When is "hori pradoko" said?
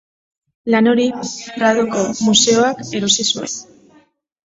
0.91-2.05